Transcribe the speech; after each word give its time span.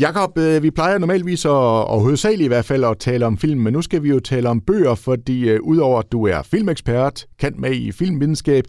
Jakob, 0.00 0.38
øh, 0.38 0.62
vi 0.62 0.70
plejer 0.70 0.98
normalvis 0.98 1.44
at, 1.44 1.50
og 1.50 2.00
hovedsageligt 2.00 2.44
i 2.44 2.48
hvert 2.48 2.64
fald 2.64 2.84
at 2.84 2.98
tale 2.98 3.26
om 3.26 3.38
film, 3.38 3.60
men 3.60 3.72
nu 3.72 3.82
skal 3.82 4.02
vi 4.02 4.08
jo 4.08 4.20
tale 4.20 4.48
om 4.48 4.60
bøger, 4.60 4.94
fordi 4.94 5.54
uh, 5.54 5.60
udover 5.62 5.98
at 5.98 6.12
du 6.12 6.26
er 6.26 6.42
filmekspert, 6.42 7.26
kendt 7.38 7.58
med 7.58 7.72
i 7.72 7.92
filmvidenskab, 7.92 8.64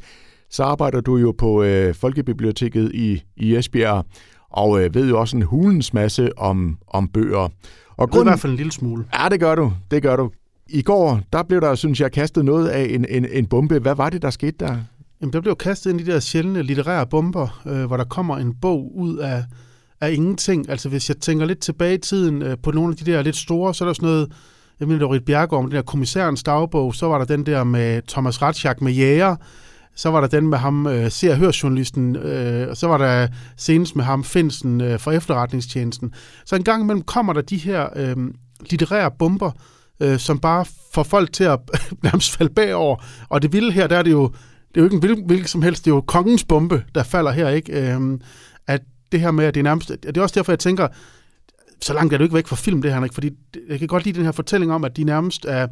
så 0.49 0.63
arbejder 0.63 1.01
du 1.01 1.17
jo 1.17 1.35
på 1.37 1.63
uh, 1.63 1.95
Folkebiblioteket 1.95 2.91
i, 2.93 3.23
i 3.37 3.55
Esbjerg, 3.55 4.05
og 4.49 4.69
uh, 4.69 4.95
ved 4.95 5.09
jo 5.09 5.19
også 5.19 5.37
en 5.37 5.43
hulens 5.43 5.93
masse 5.93 6.37
om, 6.37 6.77
om 6.87 7.07
bøger. 7.07 7.49
Og 7.97 8.09
grunden... 8.09 8.27
i 8.27 8.29
hvert 8.29 8.39
fald 8.39 8.51
en 8.51 8.57
lille 8.57 8.71
smule. 8.71 9.05
Ja, 9.19 9.29
det 9.29 9.39
gør 9.39 9.55
du. 9.55 9.73
Det 9.91 10.03
gør 10.03 10.15
du. 10.15 10.29
I 10.69 10.81
går, 10.81 11.19
der 11.33 11.43
blev 11.43 11.61
der, 11.61 11.75
synes 11.75 12.01
jeg, 12.01 12.11
kastet 12.11 12.45
noget 12.45 12.67
af 12.67 12.87
en, 12.89 13.05
en, 13.09 13.25
en 13.31 13.45
bombe. 13.45 13.79
Hvad 13.79 13.95
var 13.95 14.09
det, 14.09 14.21
der 14.21 14.29
skete 14.29 14.55
der? 14.59 14.77
Jamen, 15.21 15.33
der 15.33 15.41
blev 15.41 15.55
kastet 15.55 15.91
ind 15.91 16.01
i 16.01 16.03
de 16.03 16.11
der 16.11 16.19
sjældne 16.19 16.61
litterære 16.61 17.07
bomber, 17.07 17.61
øh, 17.67 17.85
hvor 17.85 17.97
der 17.97 18.03
kommer 18.03 18.37
en 18.37 18.53
bog 18.61 18.97
ud 18.97 19.17
af, 19.17 19.43
af 20.01 20.11
ingenting. 20.11 20.69
Altså, 20.69 20.89
hvis 20.89 21.09
jeg 21.09 21.17
tænker 21.17 21.45
lidt 21.45 21.59
tilbage 21.59 21.95
i 21.95 21.97
tiden 21.97 22.41
øh, 22.41 22.57
på 22.63 22.71
nogle 22.71 22.91
af 22.91 23.05
de 23.05 23.11
der 23.11 23.21
lidt 23.21 23.35
store, 23.35 23.73
så 23.73 23.83
er 23.83 23.87
der 23.87 23.93
sådan 23.93 24.09
noget, 24.09 24.31
jeg 24.79 24.87
mener, 24.87 24.99
det 24.99 25.09
var 25.09 25.15
Rit 25.15 25.25
Bjergård 25.25 25.63
med 25.63 25.69
den 25.69 25.75
der 25.75 25.81
kommissærens 25.81 26.43
dagbog, 26.43 26.95
så 26.95 27.07
var 27.07 27.17
der 27.17 27.25
den 27.25 27.45
der 27.45 27.63
med 27.63 28.01
Thomas 28.07 28.41
Ratschak 28.41 28.81
med 28.81 28.91
jæger, 28.91 29.35
så 29.95 30.09
var 30.09 30.21
der 30.21 30.27
den 30.27 30.47
med 30.47 30.57
ham, 30.57 30.87
øh, 30.87 31.11
ser 31.11 31.47
og 31.47 31.63
journalisten, 31.63 32.15
øh, 32.15 32.69
og 32.69 32.77
så 32.77 32.87
var 32.87 32.97
der 32.97 33.27
senest 33.57 33.95
med 33.95 34.03
ham, 34.03 34.23
Finsen 34.23 34.81
øh, 34.81 34.99
fra 34.99 35.11
efterretningstjenesten. 35.11 36.13
Så 36.45 36.55
en 36.55 36.63
gang 36.63 36.83
imellem 36.83 37.01
kommer 37.01 37.33
der 37.33 37.41
de 37.41 37.57
her 37.57 37.87
øh, 37.95 38.15
litterære 38.69 39.11
bomber, 39.19 39.51
øh, 39.99 40.19
som 40.19 40.39
bare 40.39 40.65
får 40.93 41.03
folk 41.03 41.33
til 41.33 41.43
at 41.43 41.59
nærmest 42.03 42.37
falde 42.37 42.53
bagover. 42.53 43.03
Og 43.29 43.41
det 43.41 43.53
vilde 43.53 43.71
her, 43.71 43.87
der 43.87 43.97
er 43.97 44.03
det 44.03 44.11
jo, 44.11 44.27
det 44.69 44.77
er 44.77 44.81
jo 44.81 44.83
ikke 44.83 44.93
en 44.93 44.99
hvilken, 44.99 45.25
hvilken 45.25 45.47
som 45.47 45.61
helst, 45.61 45.85
det 45.85 45.91
er 45.91 45.95
jo 45.95 46.01
kongens 46.01 46.43
bombe, 46.43 46.83
der 46.95 47.03
falder 47.03 47.31
her, 47.31 47.49
ikke? 47.49 47.93
Øh, 47.93 48.19
det 49.15 49.23
her 49.23 49.31
med, 49.31 49.45
at 49.45 49.53
det 49.53 49.59
er 49.59 49.63
nærmest, 49.63 49.91
det 50.03 50.17
er 50.17 50.21
også 50.21 50.35
derfor, 50.35 50.51
jeg 50.51 50.59
tænker, 50.59 50.87
så 51.81 51.93
langt 51.93 52.13
er 52.13 52.17
du 52.17 52.23
ikke 52.23 52.35
væk 52.35 52.47
fra 52.47 52.55
film, 52.55 52.81
det 52.81 52.93
her, 52.93 53.03
ikke? 53.03 53.13
fordi 53.13 53.29
jeg 53.69 53.79
kan 53.79 53.87
godt 53.87 54.05
lide 54.05 54.17
den 54.17 54.25
her 54.25 54.31
fortælling 54.31 54.73
om, 54.73 54.83
at 54.83 54.97
de 54.97 55.03
nærmest 55.03 55.45
er 55.45 55.67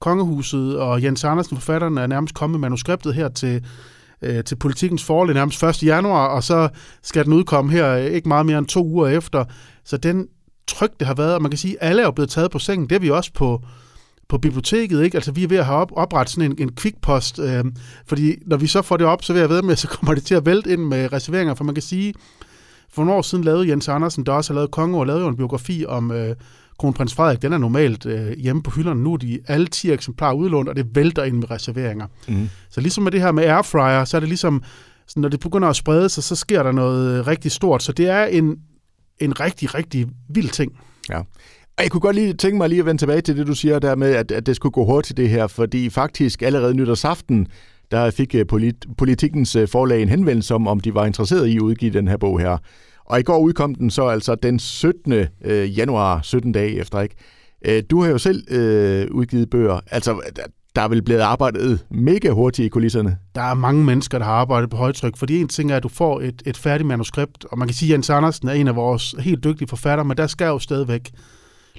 kongehuset, 0.00 0.78
og 0.78 1.02
Jens 1.02 1.24
Andersen, 1.24 1.56
forfatteren, 1.56 1.98
er 1.98 2.06
nærmest 2.06 2.34
kommet 2.34 2.60
med 2.60 2.68
manuskriptet 2.68 3.14
her 3.14 3.28
til, 3.28 3.64
øh, 4.22 4.44
til 4.44 4.56
politikens 4.56 5.04
forlig 5.04 5.34
nærmest 5.34 5.62
1. 5.62 5.82
januar, 5.82 6.26
og 6.26 6.44
så 6.44 6.68
skal 7.02 7.24
den 7.24 7.32
udkomme 7.32 7.72
her 7.72 7.96
ikke 7.96 8.28
meget 8.28 8.46
mere 8.46 8.58
end 8.58 8.66
to 8.66 8.84
uger 8.86 9.08
efter. 9.08 9.44
Så 9.84 9.96
den 9.96 10.28
tryk, 10.66 10.90
det 10.98 11.06
har 11.06 11.14
været, 11.14 11.34
og 11.34 11.42
man 11.42 11.50
kan 11.50 11.58
sige, 11.58 11.82
at 11.82 11.88
alle 11.88 12.02
er 12.02 12.06
jo 12.06 12.12
blevet 12.12 12.30
taget 12.30 12.50
på 12.50 12.58
sengen, 12.58 12.88
det 12.88 12.96
er 12.96 13.00
vi 13.00 13.10
også 13.10 13.30
på, 13.34 13.62
på 14.28 14.38
biblioteket, 14.38 15.04
ikke? 15.04 15.16
Altså, 15.16 15.32
vi 15.32 15.44
er 15.44 15.48
ved 15.48 15.56
at 15.56 15.66
have 15.66 15.78
op, 15.78 15.92
oprettet 15.96 16.34
sådan 16.34 16.50
en, 16.50 16.56
en 16.58 16.72
kvikpost, 16.72 17.38
øh, 17.38 17.64
fordi 18.06 18.36
når 18.46 18.56
vi 18.56 18.66
så 18.66 18.82
får 18.82 18.96
det 18.96 19.06
op, 19.06 19.24
så 19.24 19.32
vil 19.32 19.40
jeg 19.40 19.48
ved 19.48 19.62
med, 19.62 19.76
så 19.76 19.88
kommer 19.88 20.14
det 20.14 20.24
til 20.24 20.34
at 20.34 20.46
vælte 20.46 20.72
ind 20.72 20.80
med 20.80 21.12
reserveringer, 21.12 21.54
for 21.54 21.64
man 21.64 21.74
kan 21.74 21.82
sige, 21.82 22.14
for 22.94 23.04
nogle 23.04 23.18
år 23.18 23.22
siden 23.22 23.44
lavede 23.44 23.68
Jens 23.68 23.88
Andersen, 23.88 24.26
der 24.26 24.32
også 24.32 24.52
har 24.52 24.54
lavet 24.54 24.70
Kongo, 24.70 24.98
og 24.98 25.06
lavede 25.06 25.22
jo 25.22 25.28
en 25.28 25.36
biografi 25.36 25.84
om 25.88 26.10
øh, 26.10 26.36
kronprins 26.78 27.14
Frederik. 27.14 27.42
Den 27.42 27.52
er 27.52 27.58
normalt 27.58 28.06
øh, 28.06 28.32
hjemme 28.38 28.62
på 28.62 28.70
hylderne. 28.70 29.02
Nu 29.02 29.12
er 29.12 29.16
de 29.16 29.40
alle 29.48 29.66
10 29.66 29.90
eksemplarer 29.90 30.34
udlånt, 30.34 30.68
og 30.68 30.76
det 30.76 30.86
vælter 30.94 31.24
ind 31.24 31.36
med 31.36 31.50
reserveringer. 31.50 32.06
Mm. 32.28 32.48
Så 32.70 32.80
ligesom 32.80 33.04
med 33.04 33.12
det 33.12 33.20
her 33.20 33.32
med 33.32 33.44
airfryer, 33.44 34.04
så 34.04 34.16
er 34.16 34.20
det 34.20 34.28
ligesom, 34.28 34.62
så 35.06 35.20
når 35.20 35.28
det 35.28 35.40
begynder 35.40 35.68
at 35.68 35.76
sprede 35.76 36.08
sig, 36.08 36.22
så 36.22 36.36
sker 36.36 36.62
der 36.62 36.72
noget 36.72 37.18
øh, 37.18 37.26
rigtig 37.26 37.52
stort. 37.52 37.82
Så 37.82 37.92
det 37.92 38.08
er 38.08 38.24
en, 38.24 38.56
en 39.20 39.40
rigtig, 39.40 39.74
rigtig 39.74 40.06
vild 40.28 40.50
ting. 40.50 40.72
Ja. 41.10 41.18
Og 41.76 41.82
jeg 41.82 41.90
kunne 41.90 42.00
godt 42.00 42.16
lige 42.16 42.32
tænke 42.32 42.56
mig 42.56 42.68
lige 42.68 42.78
at 42.78 42.86
vende 42.86 43.00
tilbage 43.00 43.20
til 43.20 43.36
det, 43.36 43.46
du 43.46 43.54
siger 43.54 43.78
der 43.78 43.94
med, 43.94 44.14
at, 44.14 44.32
at 44.32 44.46
det 44.46 44.56
skulle 44.56 44.72
gå 44.72 44.84
hurtigt 44.84 45.16
det 45.16 45.28
her, 45.28 45.46
fordi 45.46 45.90
faktisk 45.90 46.42
allerede 46.42 46.74
nytårsaften, 46.74 47.46
der 47.94 48.10
fik 48.10 48.34
øh, 48.34 48.46
polit, 48.46 48.86
politikens 48.98 49.56
øh, 49.56 49.68
forlag 49.68 50.02
en 50.02 50.08
henvendelse 50.08 50.54
om, 50.54 50.68
om 50.68 50.80
de 50.80 50.94
var 50.94 51.06
interesseret 51.06 51.46
i 51.46 51.56
at 51.56 51.60
udgive 51.60 51.92
den 51.92 52.08
her 52.08 52.16
bog 52.16 52.40
her. 52.40 52.58
Og 53.04 53.20
i 53.20 53.22
går 53.22 53.38
udkom 53.38 53.74
den 53.74 53.90
så 53.90 54.06
altså 54.06 54.34
den 54.34 54.58
17. 54.58 55.12
Øh, 55.44 55.78
januar, 55.78 56.20
17 56.22 56.52
dage 56.52 56.80
efter, 56.80 57.00
ikke? 57.00 57.16
Du 57.90 58.02
har 58.02 58.10
jo 58.10 58.18
selv 58.18 58.54
øh, 58.54 59.06
udgivet 59.10 59.50
bøger. 59.50 59.80
Altså, 59.90 60.20
der 60.76 60.82
er 60.82 60.88
vel 60.88 61.02
blevet 61.02 61.20
arbejdet 61.20 61.84
mega 61.90 62.30
hurtigt 62.30 62.66
i 62.66 62.68
kulisserne. 62.68 63.16
Der 63.34 63.42
er 63.42 63.54
mange 63.54 63.84
mennesker, 63.84 64.18
der 64.18 64.24
har 64.24 64.32
arbejdet 64.32 64.70
på 64.70 64.76
højtryk, 64.76 65.16
fordi 65.16 65.40
en 65.40 65.48
ting 65.48 65.72
er, 65.72 65.76
at 65.76 65.82
du 65.82 65.88
får 65.88 66.20
et, 66.20 66.42
et 66.46 66.56
færdigt 66.56 66.86
manuskript, 66.86 67.44
og 67.44 67.58
man 67.58 67.68
kan 67.68 67.74
sige, 67.74 67.88
at 67.88 67.92
Jens 67.92 68.10
Andersen 68.10 68.48
er 68.48 68.52
en 68.52 68.68
af 68.68 68.76
vores 68.76 69.14
helt 69.18 69.44
dygtige 69.44 69.68
forfattere, 69.68 70.04
men 70.04 70.16
der 70.16 70.26
skal 70.26 70.46
jo 70.46 70.58
stadigvæk 70.58 71.10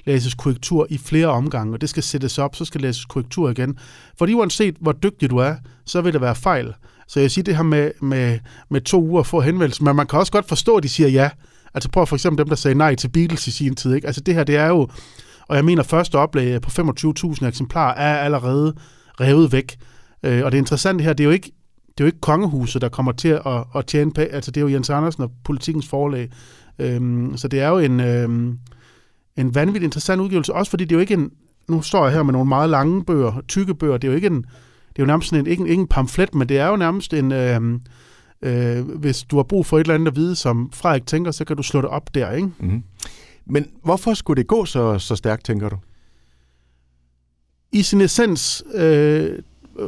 læses 0.04 0.34
korrektur 0.34 0.86
i 0.90 0.98
flere 0.98 1.26
omgange, 1.26 1.74
og 1.74 1.80
det 1.80 1.88
skal 1.88 2.02
sættes 2.02 2.38
op, 2.38 2.56
så 2.56 2.64
skal 2.64 2.80
læses 2.80 3.04
korrektur 3.04 3.50
igen. 3.50 3.78
Fordi 4.18 4.34
uanset 4.34 4.76
hvor 4.80 4.92
dygtig 4.92 5.30
du 5.30 5.36
er, 5.36 5.54
så 5.84 6.00
vil 6.00 6.12
der 6.12 6.18
være 6.18 6.34
fejl. 6.34 6.74
Så 7.08 7.20
jeg 7.20 7.30
siger 7.30 7.42
det 7.42 7.56
her 7.56 7.62
med, 7.62 7.90
med, 8.02 8.38
med 8.70 8.80
to 8.80 9.02
uger 9.02 9.22
for 9.22 9.40
henvendelse, 9.40 9.84
men 9.84 9.96
man 9.96 10.06
kan 10.06 10.18
også 10.18 10.32
godt 10.32 10.48
forstå, 10.48 10.76
at 10.76 10.82
de 10.82 10.88
siger 10.88 11.08
ja. 11.08 11.30
Altså 11.74 11.90
prøv 11.90 12.06
for 12.06 12.16
eksempel 12.16 12.38
dem, 12.38 12.48
der 12.48 12.56
sagde 12.56 12.74
nej 12.74 12.94
til 12.94 13.08
Beatles 13.08 13.46
i 13.46 13.50
sin 13.50 13.74
tid. 13.74 13.94
Ikke? 13.94 14.06
Altså 14.06 14.20
det 14.20 14.34
her, 14.34 14.44
det 14.44 14.56
er 14.56 14.66
jo, 14.66 14.88
og 15.48 15.56
jeg 15.56 15.64
mener 15.64 15.82
første 15.82 16.18
oplag 16.18 16.60
på 16.60 16.70
25.000 16.70 17.46
eksemplarer 17.46 17.94
er 17.94 18.16
allerede 18.16 18.74
revet 19.20 19.52
væk. 19.52 19.76
Øh, 20.22 20.44
og 20.44 20.52
det 20.52 20.58
interessante 20.58 21.04
her, 21.04 21.12
det 21.12 21.24
er 21.24 21.28
jo 21.28 21.30
ikke, 21.30 21.52
det 21.88 22.00
er 22.00 22.04
jo 22.04 22.06
ikke 22.06 22.20
kongehuset, 22.20 22.82
der 22.82 22.88
kommer 22.88 23.12
til 23.12 23.28
at, 23.28 23.64
at 23.76 23.86
tjene 23.86 24.12
penge. 24.12 24.34
Altså 24.34 24.50
det 24.50 24.60
er 24.60 24.62
jo 24.62 24.68
Jens 24.68 24.90
Andersen 24.90 25.22
og 25.22 25.30
politikens 25.44 25.88
forlag. 25.88 26.30
Øhm, 26.78 27.36
så 27.36 27.48
det 27.48 27.60
er 27.60 27.68
jo 27.68 27.78
en, 27.78 28.00
Øh, 28.00 28.54
en 29.36 29.54
vanvittig 29.54 29.84
interessant 29.84 30.20
udgivelse, 30.20 30.54
også 30.54 30.70
fordi 30.70 30.84
det 30.84 30.92
er 30.92 30.96
jo 30.96 31.00
ikke 31.00 31.14
en, 31.14 31.30
nu 31.68 31.82
står 31.82 32.04
jeg 32.04 32.14
her 32.14 32.22
med 32.22 32.32
nogle 32.32 32.48
meget 32.48 32.70
lange 32.70 33.04
bøger, 33.04 33.42
tykke 33.48 33.74
bøger, 33.74 33.96
det 33.96 34.08
er 34.08 34.12
jo 34.12 34.16
ikke 34.16 34.26
en, 34.26 34.42
det 34.42 35.02
er 35.02 35.02
jo 35.02 35.06
nærmest 35.06 35.32
en, 35.32 35.46
ikke, 35.46 35.60
en, 35.60 35.66
ikke 35.66 35.80
en 35.80 35.86
pamflet, 35.86 36.34
men 36.34 36.48
det 36.48 36.58
er 36.58 36.66
jo 36.66 36.76
nærmest 36.76 37.14
en, 37.14 37.32
øh, 37.32 37.60
øh, 38.42 38.88
hvis 38.88 39.22
du 39.22 39.36
har 39.36 39.42
brug 39.42 39.66
for 39.66 39.78
et 39.78 39.80
eller 39.80 39.94
andet 39.94 40.06
at 40.06 40.16
vide, 40.16 40.36
som 40.36 40.70
Frederik 40.72 41.06
tænker, 41.06 41.30
så 41.30 41.44
kan 41.44 41.56
du 41.56 41.62
slå 41.62 41.80
det 41.80 41.90
op 41.90 42.14
der, 42.14 42.32
ikke? 42.32 42.48
Mm-hmm. 42.58 42.82
Men 43.46 43.66
hvorfor 43.84 44.14
skulle 44.14 44.38
det 44.40 44.46
gå 44.48 44.64
så, 44.64 44.98
så 44.98 45.16
stærkt, 45.16 45.44
tænker 45.44 45.68
du? 45.68 45.76
I 47.72 47.82
sin 47.82 48.00
essens, 48.00 48.64
øh, 48.74 49.38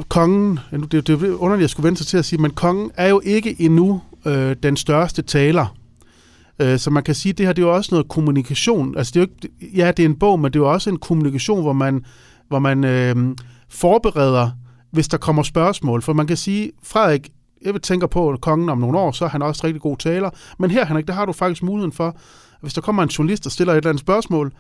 kongen, 0.09 0.59
det, 0.71 0.93
det 0.93 1.09
er 1.09 1.15
underligt, 1.15 1.59
at 1.59 1.61
jeg 1.61 1.71
skulle 1.71 1.87
vente 1.87 1.99
sig 1.99 2.07
til 2.07 2.17
at 2.17 2.25
sige, 2.25 2.43
men 2.43 2.51
kongen 2.51 2.91
er 2.95 3.09
jo 3.09 3.21
ikke 3.25 3.57
endnu 3.59 4.03
øh, 4.27 4.57
den 4.63 4.77
største 4.77 5.23
taler. 5.23 5.78
Øh, 6.61 6.79
så 6.79 6.91
man 6.91 7.03
kan 7.03 7.15
sige, 7.15 7.31
at 7.31 7.39
det 7.39 7.47
her 7.47 7.53
det 7.53 7.63
er 7.63 7.67
jo 7.67 7.75
også 7.75 7.89
noget 7.93 8.09
kommunikation. 8.09 8.99
Altså 8.99 9.11
det 9.15 9.21
er 9.21 9.25
jo 9.25 9.29
ikke, 9.51 9.77
ja, 9.77 9.93
det 9.93 10.03
er 10.03 10.09
en 10.09 10.19
bog, 10.19 10.41
men 10.41 10.53
det 10.53 10.59
er 10.59 10.63
jo 10.63 10.73
også 10.73 10.91
en 10.91 10.99
kommunikation, 10.99 11.63
hvor 11.63 11.73
man, 11.73 12.05
hvor 12.49 12.59
man 12.59 12.85
øh, 12.85 13.17
forbereder, 13.69 14.51
hvis 14.91 15.09
der 15.09 15.17
kommer 15.17 15.43
spørgsmål. 15.43 16.03
For 16.03 16.13
man 16.13 16.27
kan 16.27 16.37
sige, 16.37 16.71
Frederik, 16.83 17.29
jeg 17.65 17.73
vil 17.73 17.83
tænke 17.83 18.09
på 18.09 18.31
at 18.31 18.41
kongen 18.41 18.69
om 18.69 18.79
nogle 18.79 18.99
år, 18.99 19.13
så 19.13 19.25
er 19.25 19.29
han 19.29 19.43
også 19.43 19.67
rigtig 19.67 19.83
god 19.83 19.97
taler. 19.97 20.31
Men 20.59 20.71
her, 20.71 20.87
Henrik, 20.87 21.07
der 21.07 21.13
har 21.15 21.25
du 21.25 21.33
faktisk 21.33 21.63
muligheden 21.63 21.93
for, 21.93 22.17
hvis 22.61 22.75
der 22.75 22.81
kommer 22.81 23.03
en 23.03 23.09
journalist 23.09 23.47
og 23.47 23.53
stiller 23.53 23.73
et 23.73 23.77
eller 23.77 23.91
andet 23.91 24.01
spørgsmål, 24.01 24.53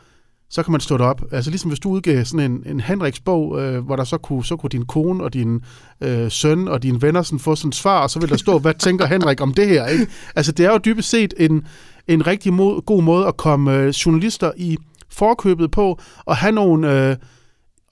så 0.50 0.62
kan 0.62 0.72
man 0.72 0.80
stå 0.80 0.96
det 0.96 1.06
op. 1.06 1.22
Altså 1.32 1.50
ligesom 1.50 1.70
hvis 1.70 1.80
du 1.80 1.90
udgav 1.90 2.24
sådan 2.24 2.52
en, 2.52 2.62
en 2.66 2.80
Henriks 2.80 3.20
bog, 3.20 3.60
øh, 3.60 3.84
hvor 3.84 3.96
der 3.96 4.04
så 4.04 4.18
kunne, 4.18 4.44
så 4.44 4.56
kunne 4.56 4.70
din 4.70 4.86
kone 4.86 5.24
og 5.24 5.32
din 5.32 5.60
øh, 6.00 6.30
søn 6.30 6.68
og 6.68 6.82
dine 6.82 7.02
venner 7.02 7.22
sådan 7.22 7.38
få 7.38 7.56
sådan 7.56 7.68
et 7.68 7.74
svar, 7.74 8.02
og 8.02 8.10
så 8.10 8.20
vil 8.20 8.28
der 8.28 8.36
stå, 8.36 8.58
hvad 8.58 8.74
tænker 8.74 9.06
Henrik 9.06 9.40
om 9.40 9.54
det 9.54 9.68
her? 9.68 9.86
Ikke? 9.86 10.06
Altså 10.36 10.52
det 10.52 10.66
er 10.66 10.72
jo 10.72 10.78
dybest 10.84 11.10
set 11.10 11.34
en, 11.36 11.66
en 12.08 12.26
rigtig 12.26 12.52
mod, 12.52 12.82
god 12.82 13.02
måde 13.02 13.26
at 13.26 13.36
komme 13.36 13.76
øh, 13.76 13.88
journalister 13.88 14.52
i 14.56 14.76
forkøbet 15.10 15.70
på, 15.70 15.98
og 16.24 16.36
have 16.36 16.52
nogle... 16.52 17.08
Øh, 17.10 17.16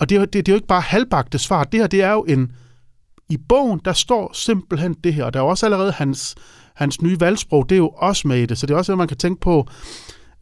og 0.00 0.10
det, 0.10 0.20
det, 0.20 0.32
det 0.32 0.48
er 0.48 0.52
jo 0.52 0.56
ikke 0.56 0.66
bare 0.66 0.80
halvbagte 0.80 1.38
svar. 1.38 1.64
Det 1.64 1.80
her, 1.80 1.86
det 1.86 2.02
er 2.02 2.12
jo 2.12 2.24
en... 2.28 2.52
I 3.28 3.36
bogen, 3.48 3.80
der 3.84 3.92
står 3.92 4.30
simpelthen 4.34 4.94
det 5.04 5.14
her, 5.14 5.24
og 5.24 5.34
der 5.34 5.40
er 5.40 5.44
også 5.44 5.66
allerede 5.66 5.92
hans, 5.92 6.34
hans 6.74 7.02
nye 7.02 7.20
valgsprog, 7.20 7.68
det 7.68 7.74
er 7.74 7.78
jo 7.78 7.88
også 7.88 8.28
med 8.28 8.38
i 8.38 8.46
det, 8.46 8.58
så 8.58 8.66
det 8.66 8.74
er 8.74 8.78
også 8.78 8.92
noget, 8.92 8.98
man 8.98 9.08
kan 9.08 9.16
tænke 9.16 9.40
på, 9.40 9.68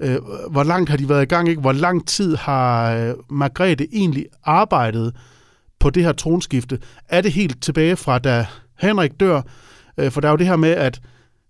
øh, 0.04 0.18
hvor 0.50 0.62
langt 0.62 0.90
har 0.90 0.96
de 0.96 1.08
været 1.08 1.22
i 1.22 1.26
gang, 1.26 1.48
ikke? 1.48 1.60
Hvor 1.60 1.72
lang 1.72 2.06
tid 2.08 2.36
har 2.36 2.94
øh, 2.94 3.14
Margrethe 3.30 3.86
egentlig 3.92 4.26
arbejdet 4.44 5.16
på 5.78 5.90
det 5.90 6.04
her 6.04 6.12
tronskifte? 6.12 6.78
Er 7.08 7.20
det 7.20 7.32
helt 7.32 7.62
tilbage 7.62 7.96
fra, 7.96 8.18
da 8.18 8.46
Henrik 8.78 9.20
dør? 9.20 9.42
Øh, 9.98 10.10
for 10.10 10.20
der 10.20 10.28
er 10.28 10.32
jo 10.32 10.36
det 10.36 10.46
her 10.46 10.56
med, 10.56 10.70
at 10.70 11.00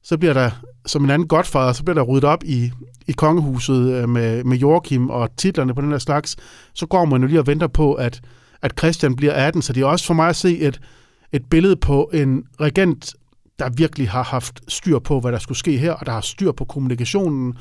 så 0.03 0.19
bliver 0.19 0.34
der, 0.34 0.50
som 0.87 1.04
en 1.04 1.10
anden 1.10 1.28
godfader, 1.28 1.72
så 1.72 1.84
bliver 1.84 1.94
der 1.94 2.03
ryddet 2.03 2.25
op 2.25 2.44
i, 2.44 2.72
i 3.06 3.12
kongehuset 3.12 3.92
øh, 3.92 4.09
med, 4.09 4.44
med 4.44 4.56
Joachim 4.56 5.10
og 5.10 5.36
titlerne 5.36 5.74
på 5.74 5.80
den 5.80 5.91
her 5.91 5.98
slags. 5.98 6.36
Så 6.74 6.86
går 6.86 7.04
man 7.04 7.21
jo 7.21 7.27
lige 7.27 7.41
og 7.41 7.47
venter 7.47 7.66
på, 7.66 7.95
at, 7.95 8.21
at 8.62 8.72
Christian 8.78 9.16
bliver 9.16 9.33
18, 9.33 9.62
så 9.62 9.72
det 9.72 9.83
er 9.83 9.86
også 9.86 10.07
for 10.07 10.15
mig 10.15 10.28
at 10.28 10.36
se 10.36 10.59
et, 10.59 10.80
et 11.33 11.47
billede 11.50 11.77
på 11.77 12.10
en 12.12 12.45
regent, 12.60 13.15
der 13.59 13.71
virkelig 13.77 14.10
har 14.10 14.22
haft 14.22 14.60
styr 14.68 14.98
på, 14.98 15.21
hvad 15.21 15.33
der 15.33 15.39
skulle 15.39 15.59
ske 15.59 15.78
her, 15.78 15.92
og 15.92 16.07
der 16.07 16.12
har 16.12 16.21
styr 16.21 16.53
på 16.53 16.65
kommunikationen, 16.65 17.54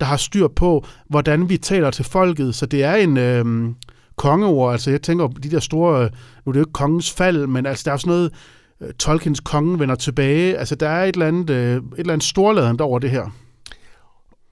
der 0.00 0.06
har 0.06 0.16
styr 0.16 0.48
på, 0.48 0.84
hvordan 1.08 1.48
vi 1.48 1.56
taler 1.56 1.90
til 1.90 2.04
folket. 2.04 2.54
Så 2.54 2.66
det 2.66 2.84
er 2.84 2.94
en 2.94 3.16
øh, 3.16 3.74
kongeord. 4.16 4.72
Altså 4.72 4.90
jeg 4.90 5.02
tænker 5.02 5.26
de 5.28 5.50
der 5.50 5.60
store, 5.60 6.04
øh, 6.04 6.10
nu 6.46 6.50
er 6.50 6.52
det 6.52 6.58
jo 6.58 6.62
ikke 6.62 6.72
kongens 6.72 7.12
fald, 7.12 7.46
men 7.46 7.66
altså 7.66 7.82
der 7.86 7.92
er 7.92 7.96
sådan 7.96 8.10
noget, 8.10 8.32
øh, 8.80 8.92
Tolkiens 8.98 9.40
konge 9.40 9.78
vender 9.78 9.94
tilbage. 9.94 10.58
Altså 10.58 10.74
der 10.74 10.88
er 10.88 11.04
et 11.04 11.14
eller 11.14 11.26
andet, 11.26 11.50
øh, 11.50 11.76
et 11.76 11.82
eller 11.98 12.12
andet 12.12 12.26
storladende 12.26 12.84
over 12.84 12.98
det 12.98 13.10
her. 13.10 13.30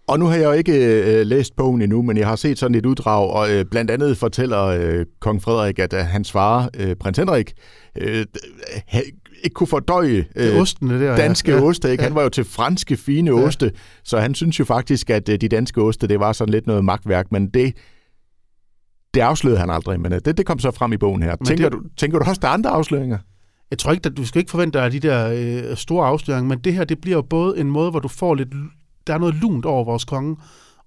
Og 0.08 0.18
nu 0.18 0.26
har 0.26 0.36
jeg 0.36 0.44
jo 0.44 0.52
ikke 0.52 0.72
øh, 1.02 1.26
læst 1.26 1.56
bogen 1.56 1.82
endnu, 1.82 2.02
men 2.02 2.16
jeg 2.16 2.26
har 2.26 2.36
set 2.36 2.58
sådan 2.58 2.74
et 2.74 2.86
uddrag, 2.86 3.30
og 3.30 3.50
øh, 3.50 3.64
blandt 3.64 3.90
andet 3.90 4.16
fortæller 4.16 4.64
øh, 4.64 5.06
kong 5.20 5.42
Frederik, 5.42 5.78
at 5.78 5.92
øh, 5.92 6.00
hans 6.00 6.32
far, 6.32 6.70
øh, 6.78 6.96
prins 6.96 7.18
Henrik, 7.18 7.52
øh, 8.00 8.26
ikke 9.44 9.54
kunne 9.54 9.66
fordøje 9.66 10.26
øh, 10.36 10.60
ostene 10.60 11.00
der, 11.00 11.16
danske 11.16 11.52
ja. 11.52 11.62
oste. 11.62 11.90
Ikke? 11.90 12.04
Han 12.04 12.14
var 12.14 12.22
jo 12.22 12.28
til 12.28 12.44
franske 12.44 12.96
fine 12.96 13.30
ja. 13.30 13.46
oste, 13.46 13.72
så 14.04 14.20
han 14.20 14.34
synes 14.34 14.58
jo 14.58 14.64
faktisk, 14.64 15.10
at 15.10 15.28
øh, 15.28 15.40
de 15.40 15.48
danske 15.48 15.82
oste, 15.82 16.06
det 16.06 16.20
var 16.20 16.32
sådan 16.32 16.52
lidt 16.52 16.66
noget 16.66 16.84
magtværk, 16.84 17.32
men 17.32 17.48
det, 17.48 17.76
det 19.14 19.20
afslørede 19.20 19.60
han 19.60 19.70
aldrig, 19.70 20.00
men 20.00 20.12
øh, 20.12 20.20
det, 20.24 20.36
det 20.36 20.46
kom 20.46 20.58
så 20.58 20.70
frem 20.70 20.92
i 20.92 20.96
bogen 20.96 21.22
her. 21.22 21.36
tænker, 21.46 21.68
det, 21.68 21.72
du, 21.72 21.82
tænker 21.96 22.18
du 22.18 22.24
også, 22.24 22.40
der 22.42 22.48
er 22.48 22.52
andre 22.52 22.70
afsløringer? 22.70 23.18
Jeg 23.70 23.78
tror 23.78 23.92
ikke, 23.92 24.06
at 24.06 24.16
du 24.16 24.26
skal 24.26 24.38
ikke 24.38 24.50
forvente 24.50 24.78
dig 24.78 24.92
de 24.92 25.00
der 25.00 25.30
øh, 25.70 25.76
store 25.76 26.06
afsløringer, 26.06 26.48
men 26.48 26.58
det 26.58 26.74
her, 26.74 26.84
det 26.84 27.00
bliver 27.00 27.16
jo 27.16 27.22
både 27.22 27.58
en 27.58 27.70
måde, 27.70 27.90
hvor 27.90 28.00
du 28.00 28.08
får 28.08 28.34
lidt, 28.34 28.48
der 29.06 29.14
er 29.14 29.18
noget 29.18 29.34
lunt 29.34 29.64
over 29.64 29.84
vores 29.84 30.04
konge, 30.04 30.36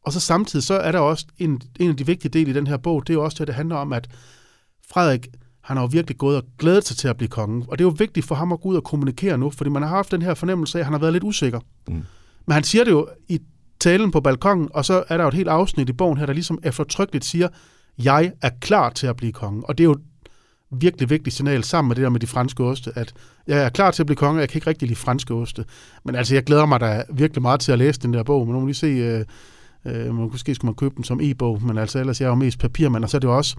og 0.05 0.13
så 0.13 0.19
samtidig, 0.19 0.63
så 0.63 0.73
er 0.73 0.91
der 0.91 0.99
også 0.99 1.25
en, 1.37 1.61
en 1.79 1.89
af 1.89 1.97
de 1.97 2.05
vigtige 2.05 2.31
dele 2.31 2.49
i 2.49 2.53
den 2.53 2.67
her 2.67 2.77
bog, 2.77 3.07
det 3.07 3.13
er 3.13 3.17
jo 3.17 3.23
også 3.23 3.37
det, 3.39 3.47
det 3.47 3.55
handler 3.55 3.75
om, 3.75 3.93
at 3.93 4.07
Frederik, 4.93 5.27
han 5.61 5.77
har 5.77 5.83
jo 5.83 5.89
virkelig 5.91 6.17
gået 6.17 6.37
og 6.37 6.43
glædet 6.57 6.87
sig 6.87 6.97
til 6.97 7.07
at 7.07 7.17
blive 7.17 7.29
konge. 7.29 7.65
Og 7.67 7.77
det 7.77 7.83
er 7.83 7.87
jo 7.87 7.95
vigtigt 7.97 8.25
for 8.25 8.35
ham 8.35 8.51
at 8.51 8.61
gå 8.61 8.69
ud 8.69 8.75
og 8.75 8.83
kommunikere 8.83 9.37
nu, 9.37 9.49
fordi 9.49 9.69
man 9.69 9.81
har 9.81 9.89
haft 9.89 10.11
den 10.11 10.21
her 10.21 10.33
fornemmelse 10.33 10.77
af, 10.77 10.79
at 10.79 10.85
han 10.85 10.93
har 10.93 10.99
været 10.99 11.13
lidt 11.13 11.23
usikker. 11.23 11.59
Mm. 11.87 11.93
Men 12.45 12.53
han 12.53 12.63
siger 12.63 12.83
det 12.83 12.91
jo 12.91 13.07
i 13.27 13.39
talen 13.79 14.11
på 14.11 14.21
balkongen, 14.21 14.69
og 14.73 14.85
så 14.85 15.03
er 15.07 15.17
der 15.17 15.23
jo 15.23 15.27
et 15.27 15.33
helt 15.33 15.49
afsnit 15.49 15.89
i 15.89 15.93
bogen 15.93 16.17
her, 16.17 16.25
der 16.25 16.33
ligesom 16.33 16.59
eftertrykkeligt 16.63 17.25
siger, 17.25 17.47
jeg 18.03 18.31
er 18.41 18.49
klar 18.61 18.89
til 18.89 19.07
at 19.07 19.15
blive 19.15 19.31
konge. 19.31 19.69
Og 19.69 19.77
det 19.77 19.83
er 19.83 19.87
jo 19.87 19.97
virkelig 20.71 21.09
vigtigt 21.09 21.35
signal 21.35 21.63
sammen 21.63 21.87
med 21.87 21.95
det 21.95 22.03
der 22.03 22.09
med 22.09 22.19
de 22.19 22.27
franske 22.27 22.63
oste, 22.63 22.91
at 22.95 23.13
jeg 23.47 23.63
er 23.63 23.69
klar 23.69 23.91
til 23.91 24.03
at 24.03 24.05
blive 24.05 24.15
konge, 24.15 24.37
og 24.37 24.41
jeg 24.41 24.49
kan 24.49 24.57
ikke 24.57 24.69
rigtig 24.69 24.87
lide 24.87 24.99
franske 24.99 25.33
oste. 25.33 25.65
Men 26.03 26.15
altså, 26.15 26.33
jeg 26.33 26.43
glæder 26.43 26.65
mig 26.65 26.79
da 26.79 27.03
virkelig 27.13 27.41
meget 27.41 27.59
til 27.59 27.71
at 27.71 27.77
læse 27.77 27.99
den 27.99 28.13
der 28.13 28.23
bog, 28.23 28.47
men 28.47 28.53
nu 28.53 28.59
må 28.59 28.65
lige 28.65 28.75
se, 28.75 28.87
øh, 28.87 29.25
øh, 29.85 30.15
måske 30.15 30.55
skulle 30.55 30.69
man 30.69 30.75
købe 30.75 30.95
den 30.95 31.03
som 31.03 31.19
e-bog, 31.21 31.63
men 31.63 31.77
altså 31.77 31.99
ellers 31.99 32.21
jeg 32.21 32.25
er 32.25 32.29
jo 32.29 32.35
mest 32.35 32.59
papirmand, 32.59 33.03
og 33.03 33.09
så 33.09 33.17
er 33.17 33.19
det 33.19 33.27
jo 33.27 33.37
også, 33.37 33.55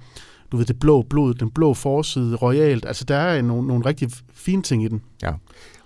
du 0.53 0.57
ved, 0.57 0.67
det 0.67 0.81
blå 0.81 1.03
blod, 1.03 1.35
den 1.35 1.51
blå 1.51 1.75
forside, 1.75 2.37
royalt, 2.37 2.87
altså 2.87 3.05
der 3.05 3.17
er 3.17 3.43
nogle, 3.43 3.69
nogle 3.69 3.87
rigtig 3.87 4.09
fine 4.35 4.63
ting 4.63 4.85
i 4.85 4.89
den. 4.89 5.03
Ja, 5.23 5.33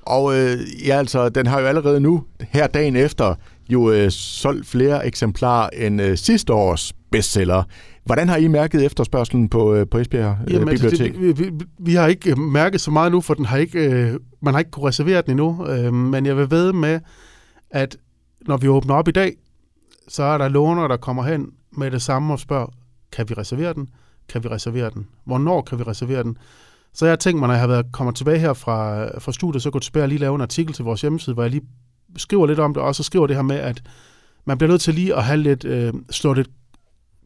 og 0.03 0.39
øh, 0.39 0.59
ja, 0.87 0.99
altså, 0.99 1.29
den 1.29 1.47
har 1.47 1.61
jo 1.61 1.67
allerede 1.67 2.01
nu, 2.01 2.25
her 2.41 2.67
dagen 2.67 2.97
efter, 2.97 3.35
jo 3.69 3.91
øh, 3.91 4.11
solgt 4.11 4.67
flere 4.67 5.07
eksemplarer 5.07 5.69
end 5.69 6.03
øh, 6.03 6.19
sidste 6.19 6.53
års 6.53 6.93
bestseller. 7.11 7.63
Hvordan 8.05 8.29
har 8.29 8.37
I 8.37 8.49
mærket 8.49 8.85
efterspørgselen 8.85 9.49
på, 9.49 9.75
øh, 9.75 9.87
på 9.87 9.99
Esbjerg 9.99 10.39
øh, 10.47 10.53
Jamen, 10.53 10.69
altså, 10.69 10.89
Bibliotek? 10.89 11.15
Det, 11.15 11.39
vi, 11.39 11.45
vi, 11.45 11.65
vi 11.79 11.95
har 11.95 12.07
ikke 12.07 12.31
øh, 12.31 12.39
mærket 12.39 12.81
så 12.81 12.91
meget 12.91 13.13
nu, 13.13 13.21
for 13.21 13.35
den 13.35 13.45
har 13.45 13.57
ikke, 13.57 13.79
øh, 13.79 14.21
man 14.43 14.55
har 14.55 14.59
ikke 14.59 14.71
kunne 14.71 14.89
reservere 14.89 15.23
den 15.23 15.31
endnu. 15.31 15.67
Øh, 15.67 15.95
men 15.95 16.27
jeg 16.27 16.37
vil 16.37 16.51
ved 16.51 16.73
med, 16.73 17.01
at 17.71 17.97
når 18.47 18.57
vi 18.57 18.69
åbner 18.69 18.95
op 18.95 19.09
i 19.09 19.13
dag, 19.13 19.33
så 20.09 20.23
er 20.23 20.39
der 20.39 20.49
låner, 20.49 20.89
der 20.89 20.97
kommer 20.97 21.23
hen 21.23 21.47
med 21.73 21.91
det 21.91 22.03
samme 22.03 22.33
og 22.33 22.41
spørger, 22.41 22.67
kan 23.13 23.29
vi 23.29 23.35
reservere 23.35 23.75
den? 23.75 23.89
Kan 24.29 24.45
vi 24.45 24.49
reservere 24.49 24.91
den? 24.91 25.07
Hvornår 25.25 25.63
kan 25.63 25.79
vi 25.79 25.83
reservere 25.83 26.23
den? 26.23 26.39
Så 26.95 27.05
jeg 27.07 27.13
har 27.13 27.17
tænkt 27.17 27.39
mig, 27.39 27.47
når 27.47 27.55
jeg 27.55 27.61
har 27.61 27.69
været, 27.69 27.87
kommer 27.93 28.13
tilbage 28.13 28.39
her 28.39 28.53
fra, 28.53 29.07
fra 29.19 29.33
studiet, 29.33 29.63
så 29.63 29.71
går 29.71 29.79
tilbage 29.79 30.05
og 30.05 30.09
lige 30.09 30.19
lave 30.19 30.35
en 30.35 30.41
artikel 30.41 30.75
til 30.75 30.85
vores 30.85 31.01
hjemmeside, 31.01 31.35
hvor 31.35 31.43
jeg 31.43 31.51
lige 31.51 31.67
skriver 32.17 32.47
lidt 32.47 32.59
om 32.59 32.75
det, 32.75 32.83
og 32.83 32.95
så 32.95 33.03
skriver 33.03 33.27
det 33.27 33.37
her 33.37 33.43
med, 33.43 33.57
at 33.57 33.83
man 34.45 34.59
bliver 34.59 34.71
nødt 34.71 34.81
til 34.81 34.95
lige 34.95 35.15
at 35.15 35.25
have 35.25 35.39
lidt, 35.39 35.65
øh, 35.65 35.93
slå 36.11 36.33
lidt 36.33 36.49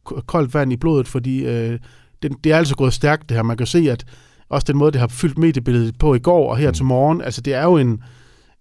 koldt 0.04 0.54
vand 0.54 0.72
i 0.72 0.76
blodet, 0.76 1.08
fordi 1.08 1.44
øh, 1.44 1.78
det, 2.22 2.32
det 2.44 2.52
er 2.52 2.56
altså 2.56 2.76
gået 2.76 2.92
stærkt 2.92 3.28
det 3.28 3.36
her. 3.36 3.42
Man 3.42 3.56
kan 3.56 3.66
se, 3.66 3.90
at 3.90 4.04
også 4.48 4.64
den 4.64 4.76
måde, 4.76 4.92
det 4.92 5.00
har 5.00 5.08
fyldt 5.08 5.38
mediebilledet 5.38 5.98
på 5.98 6.14
i 6.14 6.18
går 6.18 6.50
og 6.50 6.56
her 6.56 6.68
mm. 6.68 6.74
til 6.74 6.84
morgen, 6.84 7.22
altså 7.22 7.40
det 7.40 7.54
er 7.54 7.64
jo 7.64 7.76
en, 7.76 8.02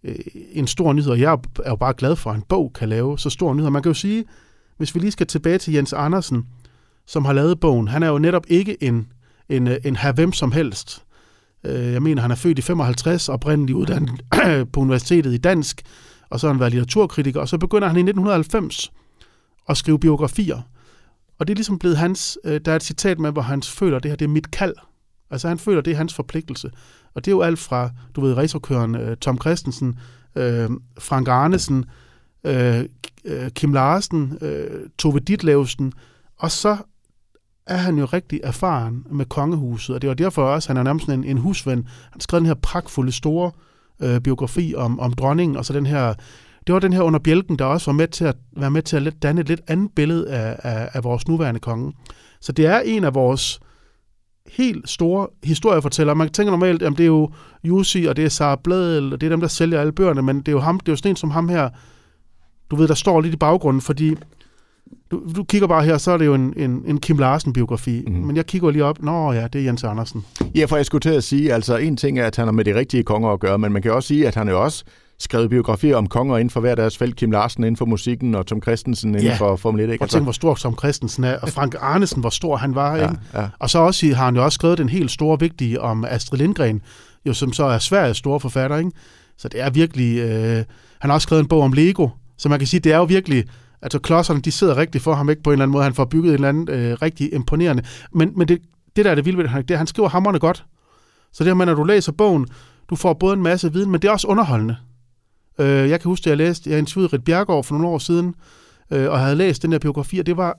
øh, 0.03 0.15
en 0.51 0.67
stor 0.67 0.93
nyhed, 0.93 1.11
og 1.11 1.19
jeg 1.19 1.37
er 1.65 1.69
jo 1.69 1.75
bare 1.75 1.93
glad 1.93 2.15
for, 2.15 2.29
at 2.29 2.35
en 2.35 2.43
bog 2.49 2.71
kan 2.75 2.89
lave 2.89 3.19
så 3.19 3.29
stor 3.29 3.53
nyhed. 3.53 3.69
Man 3.69 3.83
kan 3.83 3.89
jo 3.89 3.93
sige, 3.93 4.25
hvis 4.77 4.95
vi 4.95 4.99
lige 4.99 5.11
skal 5.11 5.27
tilbage 5.27 5.57
til 5.57 5.73
Jens 5.73 5.93
Andersen, 5.93 6.45
som 7.09 7.25
har 7.25 7.33
lavet 7.33 7.59
bogen, 7.59 7.87
han 7.87 8.03
er 8.03 8.07
jo 8.07 8.17
netop 8.17 8.45
ikke 8.47 8.83
en, 8.83 9.07
en, 9.49 9.67
øh, 9.67 9.77
en 9.85 9.95
her 9.95 10.11
hvem 10.11 10.33
som 10.33 10.51
helst. 10.51 11.03
Øh, 11.63 11.93
jeg 11.93 12.01
mener, 12.01 12.21
han 12.21 12.31
er 12.31 12.35
født 12.35 12.59
i 12.59 12.61
55, 12.61 13.29
oprindeligt 13.29 13.77
uddannet 13.77 14.21
på 14.73 14.79
universitetet 14.79 15.33
i 15.33 15.37
dansk, 15.37 15.81
og 16.29 16.39
så 16.39 16.47
har 16.47 16.53
han 16.53 16.59
været 16.59 16.71
litteraturkritiker, 16.71 17.39
og 17.39 17.49
så 17.49 17.57
begynder 17.57 17.87
han 17.87 17.97
i 17.97 17.99
1990 17.99 18.91
at 19.69 19.77
skrive 19.77 19.99
biografier. 19.99 20.61
Og 21.39 21.47
det 21.47 21.53
er 21.53 21.55
ligesom 21.55 21.79
blevet 21.79 21.97
hans, 21.97 22.37
øh, 22.43 22.61
der 22.65 22.71
er 22.71 22.75
et 22.75 22.83
citat 22.83 23.19
med, 23.19 23.31
hvor 23.31 23.41
han 23.41 23.63
føler, 23.63 23.97
at 23.97 24.03
det 24.03 24.11
her 24.11 24.15
det 24.15 24.25
er 24.25 24.29
mit 24.29 24.51
kald. 24.51 24.75
Altså 25.31 25.47
han 25.47 25.59
føler, 25.59 25.81
det 25.81 25.93
er 25.93 25.97
hans 25.97 26.13
forpligtelse. 26.13 26.71
Og 27.13 27.25
det 27.25 27.31
er 27.31 27.35
jo 27.35 27.41
alt 27.41 27.59
fra, 27.59 27.89
du 28.15 28.21
ved, 28.21 28.37
racerkøren 28.37 29.17
Tom 29.17 29.41
Christensen, 29.41 29.99
øh, 30.35 30.69
Frank 30.99 31.27
Arnesen, 31.27 31.85
øh, 32.43 32.85
Kim 33.49 33.73
Larsen, 33.73 34.37
øh, 34.41 34.89
Tove 34.97 35.19
Ditlevsen, 35.19 35.93
og 36.37 36.51
så 36.51 36.77
er 37.69 37.77
han 37.77 37.97
jo 37.97 38.05
rigtig 38.05 38.39
erfaren 38.43 39.05
med 39.11 39.25
kongehuset, 39.25 39.95
og 39.95 40.01
det 40.01 40.07
var 40.07 40.13
derfor 40.13 40.43
også, 40.43 40.69
han 40.69 40.77
er 40.77 40.83
nærmest 40.83 41.09
en, 41.09 41.23
en 41.23 41.37
husven. 41.37 41.87
Han 42.11 42.21
skrev 42.21 42.39
den 42.39 42.47
her 42.47 42.53
pragtfulde, 42.53 43.11
store 43.11 43.51
øh, 44.01 44.21
biografi 44.21 44.73
om, 44.77 44.99
om 44.99 45.13
dronningen, 45.13 45.57
og 45.57 45.65
så 45.65 45.73
den 45.73 45.85
her 45.85 46.13
det 46.67 46.73
var 46.73 46.79
den 46.79 46.93
her 46.93 47.01
under 47.01 47.19
bjælken, 47.19 47.59
der 47.59 47.65
også 47.65 47.91
var 47.91 47.95
med 47.95 48.07
til 48.07 48.25
at 48.25 48.35
være 48.57 48.71
med 48.71 48.81
til 48.81 48.95
at 48.95 49.01
lidt, 49.01 49.23
danne 49.23 49.41
et 49.41 49.47
lidt 49.47 49.61
andet 49.67 49.91
billede 49.95 50.29
af, 50.29 50.55
af, 50.63 50.89
af 50.93 51.03
vores 51.03 51.27
nuværende 51.27 51.59
konge. 51.59 51.93
Så 52.41 52.51
det 52.51 52.65
er 52.65 52.79
en 52.79 53.03
af 53.03 53.15
vores 53.15 53.59
helt 54.47 54.89
store 54.89 55.27
historiefortællere. 55.43 56.15
Man 56.15 56.29
tænker 56.29 56.51
normalt, 56.51 56.81
at 56.81 56.91
det 56.91 56.99
er 56.99 57.07
jo 57.07 57.31
Jussi, 57.63 58.05
og 58.05 58.15
det 58.15 58.25
er 58.25 58.29
Sara 58.29 58.59
Bladel, 58.63 59.13
og 59.13 59.21
det 59.21 59.27
er 59.27 59.31
dem, 59.31 59.41
der 59.41 59.47
sælger 59.47 59.79
alle 59.79 59.91
bøgerne, 59.91 60.21
men 60.21 60.37
det 60.37 60.47
er 60.47 60.51
jo, 60.51 60.59
ham, 60.59 60.79
det 60.79 60.87
er 60.87 60.91
jo 60.91 60.97
sådan 60.97 61.11
en 61.11 61.15
som 61.15 61.31
ham 61.31 61.49
her, 61.49 61.69
du 62.71 62.75
ved, 62.75 62.87
der 62.87 62.93
står 62.93 63.21
lidt 63.21 63.33
i 63.33 63.37
baggrunden, 63.37 63.81
fordi 63.81 64.15
du, 65.11 65.21
du 65.35 65.43
kigger 65.43 65.67
bare 65.67 65.83
her, 65.83 65.97
så 65.97 66.11
er 66.11 66.17
det 66.17 66.25
jo 66.25 66.33
en, 66.33 66.53
en, 66.57 66.83
en 66.87 66.99
Kim 66.99 67.17
Larsen-biografi, 67.17 68.03
mm. 68.07 68.13
men 68.13 68.35
jeg 68.35 68.45
kigger 68.45 68.71
lige 68.71 68.85
op, 68.85 69.01
nå 69.01 69.31
ja, 69.31 69.47
det 69.47 69.61
er 69.61 69.65
Jens 69.65 69.83
Andersen. 69.83 70.25
Ja, 70.55 70.65
for 70.65 70.75
jeg 70.75 70.85
skulle 70.85 71.01
til 71.01 71.09
at 71.09 71.23
sige, 71.23 71.53
altså 71.53 71.77
en 71.77 71.97
ting 71.97 72.19
er, 72.19 72.27
at 72.27 72.35
han 72.35 72.47
har 72.47 72.51
med 72.51 72.65
de 72.65 72.75
rigtige 72.75 73.03
konger 73.03 73.29
at 73.29 73.39
gøre, 73.39 73.57
men 73.57 73.73
man 73.73 73.81
kan 73.81 73.91
også 73.91 74.07
sige, 74.07 74.27
at 74.27 74.35
han 74.35 74.49
jo 74.49 74.63
også 74.63 74.83
skrevet 75.19 75.49
biografier 75.49 75.95
om 75.95 76.07
konger 76.07 76.37
inden 76.37 76.49
for 76.49 76.59
hver 76.59 76.75
deres 76.75 76.97
felt. 76.97 77.15
Kim 77.15 77.31
Larsen 77.31 77.63
inden 77.63 77.77
for 77.77 77.85
musikken, 77.85 78.35
og 78.35 78.47
Tom 78.47 78.61
Christensen 78.61 79.09
inden 79.09 79.27
ja. 79.27 79.35
for 79.35 79.55
Formel 79.55 79.81
1. 79.83 79.89
Ikke? 79.89 80.03
Og 80.03 80.09
tænk, 80.09 80.23
hvor 80.23 80.31
stor 80.31 80.55
Tom 80.55 80.77
Christensen 80.77 81.23
er, 81.23 81.37
og 81.37 81.49
Frank 81.49 81.75
Arnesen, 81.79 82.21
hvor 82.21 82.29
stor 82.29 82.55
han 82.57 82.75
var. 82.75 82.95
Ja, 82.95 83.03
ikke? 83.03 83.21
Ja. 83.33 83.47
Og 83.59 83.69
så 83.69 83.79
også, 83.79 84.13
har 84.15 84.25
han 84.25 84.35
jo 84.35 84.43
også 84.43 84.55
skrevet 84.55 84.77
den 84.77 84.89
helt 84.89 85.11
store 85.11 85.39
vigtige 85.39 85.81
om 85.81 86.05
Astrid 86.05 86.39
Lindgren, 86.39 86.81
jo, 87.25 87.33
som 87.33 87.53
så 87.53 87.63
er 87.63 87.77
Sveriges 87.77 88.17
store 88.17 88.39
forfatter. 88.39 88.77
Ikke? 88.77 88.91
Så 89.37 89.47
det 89.47 89.61
er 89.61 89.69
virkelig... 89.69 90.17
Øh, 90.17 90.63
han 90.99 91.09
har 91.09 91.13
også 91.13 91.25
skrevet 91.25 91.41
en 91.41 91.47
bog 91.47 91.61
om 91.61 91.73
Lego, 91.73 92.07
så 92.37 92.49
man 92.49 92.59
kan 92.59 92.67
sige, 92.67 92.79
det 92.79 92.91
er 92.91 92.97
jo 92.97 93.03
virkelig... 93.03 93.45
Altså 93.81 93.99
klodserne, 93.99 94.41
de 94.41 94.51
sidder 94.51 94.77
rigtigt 94.77 95.03
for 95.03 95.13
ham 95.13 95.29
ikke 95.29 95.43
på 95.43 95.49
en 95.49 95.53
eller 95.53 95.63
anden 95.63 95.71
måde. 95.71 95.83
Han 95.83 95.93
får 95.93 96.05
bygget 96.05 96.29
en 96.29 96.33
eller 96.33 96.49
anden 96.49 96.69
øh, 96.69 96.97
rigtig 97.01 97.33
imponerende. 97.33 97.83
Men, 98.11 98.31
men 98.35 98.47
det, 98.47 98.61
det 98.95 99.05
der 99.05 99.11
er 99.11 99.15
det 99.15 99.25
vilde 99.25 99.37
ved 99.37 99.49
det, 99.49 99.67
det 99.67 99.73
er, 99.73 99.77
han 99.77 99.87
skriver 99.87 100.09
hammerne 100.09 100.39
godt. 100.39 100.65
Så 101.31 101.43
det 101.43 101.49
her 101.49 101.55
med, 101.55 101.65
når 101.65 101.73
du 101.73 101.83
læser 101.83 102.11
bogen, 102.11 102.47
du 102.89 102.95
får 102.95 103.13
både 103.13 103.33
en 103.33 103.43
masse 103.43 103.73
viden, 103.73 103.91
men 103.91 104.01
det 104.01 104.07
er 104.07 104.11
også 104.11 104.27
underholdende. 104.27 104.75
Øh, 105.59 105.89
jeg 105.89 106.01
kan 106.01 106.09
huske, 106.09 106.23
at 106.23 106.27
jeg 106.27 106.37
læste, 106.37 106.69
jeg 106.69 106.79
interviewede 106.79 107.15
Rit 107.15 107.23
Bjergård 107.23 107.63
for 107.63 107.75
nogle 107.75 107.87
år 107.87 107.97
siden, 107.97 108.35
øh, 108.91 109.11
og 109.11 109.19
havde 109.19 109.35
læst 109.35 109.61
den 109.61 109.71
der 109.71 109.79
biografi, 109.79 110.19
og 110.19 110.25
det 110.25 110.37
var 110.37 110.57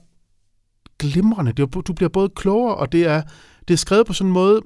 glimrende. 0.99 1.51
Det 1.51 1.75
var, 1.75 1.81
du 1.81 1.93
bliver 1.93 2.09
både 2.09 2.29
klogere, 2.29 2.75
og 2.75 2.91
det 2.91 3.05
er, 3.05 3.21
det 3.67 3.73
er 3.73 3.77
skrevet 3.77 4.07
på 4.07 4.13
sådan 4.13 4.29
en 4.29 4.33
måde, 4.33 4.61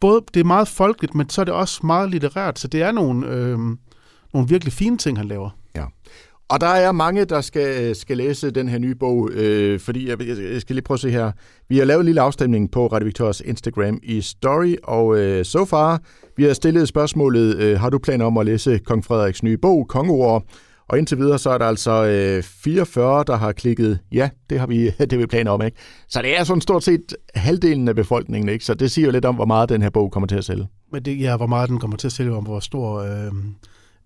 både, 0.00 0.20
det 0.34 0.40
er 0.40 0.44
meget 0.44 0.68
folkeligt, 0.68 1.14
men 1.14 1.28
så 1.28 1.40
er 1.40 1.44
det 1.44 1.54
også 1.54 1.86
meget 1.86 2.10
litterært, 2.10 2.58
så 2.58 2.68
det 2.68 2.82
er 2.82 2.92
nogle, 2.92 3.26
øh, 3.26 3.58
nogle 4.32 4.48
virkelig 4.48 4.72
fine 4.72 4.98
ting, 4.98 5.18
han 5.18 5.28
laver. 5.28 5.50
Ja. 5.74 5.84
Og 6.48 6.60
der 6.60 6.66
er 6.66 6.92
mange, 6.92 7.24
der 7.24 7.40
skal, 7.40 7.84
øh, 7.84 7.96
skal 7.96 8.16
læse 8.16 8.50
den 8.50 8.68
her 8.68 8.78
nye 8.78 8.94
bog, 8.94 9.30
øh, 9.32 9.80
fordi 9.80 10.08
jeg, 10.08 10.20
jeg 10.52 10.60
skal 10.60 10.76
lige 10.76 10.84
prøve 10.84 10.96
at 10.96 11.00
se 11.00 11.10
her. 11.10 11.32
Vi 11.68 11.78
har 11.78 11.84
lavet 11.84 12.00
en 12.00 12.06
lille 12.06 12.20
afstemning 12.20 12.70
på 12.70 12.86
Radio 12.86 13.04
Victors 13.04 13.40
Instagram 13.40 13.98
i 14.02 14.20
Story, 14.20 14.74
og 14.84 15.18
øh, 15.18 15.44
so 15.44 15.64
far, 15.64 16.00
vi 16.36 16.44
har 16.44 16.52
stillet 16.52 16.88
spørgsmålet, 16.88 17.56
øh, 17.56 17.80
har 17.80 17.90
du 17.90 17.98
planer 17.98 18.24
om 18.24 18.38
at 18.38 18.46
læse 18.46 18.78
Kong 18.78 19.04
Frederiks 19.04 19.42
nye 19.42 19.56
bog, 19.56 19.88
Kongeord? 19.88 20.44
Og 20.88 20.98
indtil 20.98 21.18
videre, 21.18 21.38
så 21.38 21.50
er 21.50 21.58
der 21.58 21.66
altså 21.66 22.04
øh, 22.04 22.42
44, 22.42 23.24
der 23.26 23.36
har 23.36 23.52
klikket, 23.52 23.98
ja, 24.12 24.30
det 24.50 24.58
har 24.60 24.66
vi, 24.66 24.84
det 25.00 25.12
har 25.12 25.18
vi 25.18 25.26
planer 25.26 25.50
om, 25.50 25.62
ikke? 25.62 25.76
Så 26.08 26.22
det 26.22 26.38
er 26.38 26.44
sådan 26.44 26.60
stort 26.60 26.84
set 26.84 27.16
halvdelen 27.34 27.88
af 27.88 27.94
befolkningen, 27.94 28.48
ikke? 28.48 28.64
Så 28.64 28.74
det 28.74 28.90
siger 28.90 29.06
jo 29.06 29.12
lidt 29.12 29.24
om, 29.24 29.34
hvor 29.34 29.46
meget 29.46 29.68
den 29.68 29.82
her 29.82 29.90
bog 29.90 30.12
kommer 30.12 30.26
til 30.26 30.36
at 30.36 30.44
sælge. 30.44 30.66
Men 30.92 31.02
det, 31.02 31.20
ja, 31.20 31.36
hvor 31.36 31.46
meget 31.46 31.70
den 31.70 31.78
kommer 31.78 31.96
til 31.96 32.08
at 32.08 32.12
sælge, 32.12 32.32
om 32.32 32.44
hvor 32.44 32.60
stor... 32.60 32.98
Øh 32.98 33.32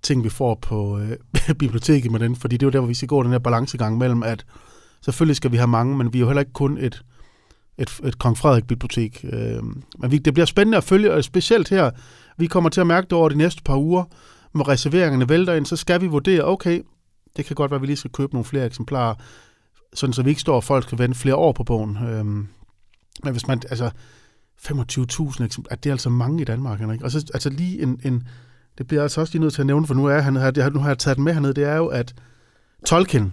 ting, 0.07 0.25
vi 0.25 0.29
får 0.29 0.55
på 0.55 0.99
øh, 0.99 1.17
biblioteket 1.59 2.13
med 2.13 2.21
den, 2.21 2.37
fordi 2.37 2.57
det 2.57 2.63
er 2.63 2.67
jo 2.67 2.71
der, 2.71 2.79
hvor 2.79 2.89
vi 2.89 2.95
skal 2.95 3.09
gå 3.09 3.23
den 3.23 3.33
her 3.33 3.39
balancegang 3.39 3.99
mellem, 3.99 4.23
at 4.23 4.47
selvfølgelig 5.05 5.37
skal 5.37 5.53
vi 5.53 5.57
have 5.57 5.69
mange, 5.69 5.97
men 5.97 6.13
vi 6.13 6.19
er 6.19 6.21
jo 6.21 6.27
heller 6.27 6.41
ikke 6.41 6.53
kun 6.53 6.79
et, 6.79 7.05
et, 7.79 8.01
et 8.05 8.19
Kong 8.19 8.39
Frederik-bibliotek. 8.39 9.25
Øh, 9.33 9.63
men 9.99 10.11
vi, 10.11 10.19
det 10.19 10.35
bliver 10.35 10.47
spændende 10.47 10.79
at 10.79 10.85
følge, 10.85 11.13
og 11.13 11.25
specielt 11.25 11.69
her, 11.69 11.91
vi 12.37 12.47
kommer 12.47 12.71
til 12.71 12.81
at 12.81 12.87
mærke 12.87 13.05
det 13.05 13.13
over 13.13 13.29
de 13.29 13.39
næste 13.39 13.63
par 13.63 13.77
uger, 13.77 14.05
når 14.55 14.69
reserveringerne 14.69 15.29
vælter 15.29 15.55
ind, 15.55 15.67
så 15.67 15.77
skal 15.77 16.01
vi 16.01 16.07
vurdere, 16.07 16.45
okay, 16.45 16.83
det 17.37 17.45
kan 17.45 17.55
godt 17.55 17.71
være, 17.71 17.79
at 17.79 17.83
vi 17.83 17.87
lige 17.87 17.97
skal 17.97 18.11
købe 18.11 18.35
nogle 18.35 18.45
flere 18.45 18.67
eksemplarer, 18.67 19.15
sådan 19.95 20.13
så 20.13 20.23
vi 20.23 20.31
ikke 20.31 20.41
står, 20.41 20.57
og 20.57 20.65
folk 20.65 20.85
skal 20.85 20.99
vente 20.99 21.19
flere 21.19 21.37
år 21.37 21.53
på 21.53 21.65
bogen. 21.65 21.97
Øh, 21.97 22.25
men 23.25 23.33
hvis 23.33 23.47
man, 23.47 23.63
altså, 23.71 23.91
25.000 24.59 25.45
eksemplarer, 25.45 25.77
det 25.77 25.91
er 25.91 25.95
altså 25.95 26.11
mange 26.11 26.43
i 26.43 26.45
Danmark, 26.45 26.81
ikke? 26.81 27.05
Og 27.05 27.11
så 27.11 27.31
altså 27.35 27.51
lige 27.51 27.83
en, 27.83 28.01
en 28.05 28.29
det 28.79 28.87
bliver 28.87 29.01
jeg 29.01 29.05
altså 29.05 29.21
også 29.21 29.33
lige 29.33 29.41
nødt 29.41 29.55
til 29.55 29.63
at 29.63 29.67
nævne, 29.67 29.87
for 29.87 29.95
nu, 29.95 30.07
er 30.07 30.21
han 30.21 30.37
her, 30.37 30.71
nu 30.71 30.81
har 30.81 30.89
jeg 30.89 30.99
taget 30.99 31.17
den 31.17 31.25
med 31.25 31.33
hernede, 31.33 31.55
det 31.55 31.65
er 31.65 31.77
jo, 31.77 31.87
at 31.87 32.15
Tolkien, 32.87 33.33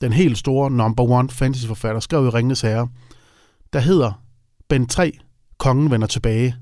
den 0.00 0.12
helt 0.12 0.38
store 0.38 0.70
number 0.70 1.04
one 1.04 1.30
fantasyforfatter, 1.30 2.00
skrev 2.00 2.26
i 2.26 2.28
Ringenes 2.28 2.60
Herre, 2.60 2.88
der 3.72 3.80
hedder 3.80 4.22
Ben 4.68 4.86
3, 4.86 5.18
Kongen 5.58 5.90
vender 5.90 6.06
tilbage. 6.06 6.56